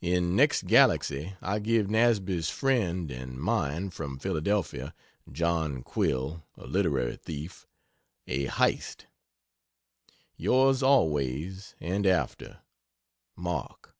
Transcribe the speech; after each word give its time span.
In 0.00 0.34
next 0.34 0.66
Galaxy 0.66 1.36
I 1.40 1.60
give 1.60 1.88
Nasby's 1.88 2.50
friend 2.50 3.08
and 3.12 3.38
mine 3.40 3.90
from 3.90 4.18
Philadelphia 4.18 4.92
(John 5.30 5.84
Quill, 5.84 6.42
a 6.56 6.66
literary 6.66 7.14
thief) 7.14 7.68
a 8.26 8.46
"hyste." 8.46 9.06
Yours 10.36 10.82
always 10.82 11.76
and 11.78 12.04
after. 12.04 12.62
MARK. 13.36 13.94